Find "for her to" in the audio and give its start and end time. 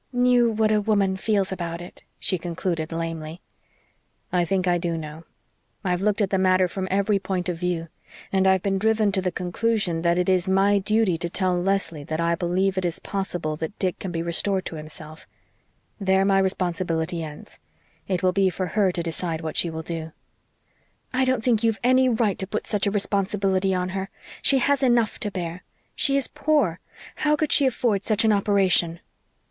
18.49-19.03